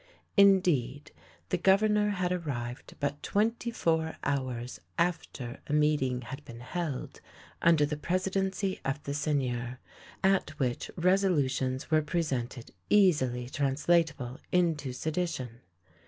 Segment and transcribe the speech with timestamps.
[0.35, 1.11] Indeed,
[1.49, 7.21] the Governor had arrived but twenty four hours after a meeting had been held
[7.61, 9.77] under the presidency of the Seigneur,
[10.23, 15.59] at which resolutions were presented easily translatable into sedition.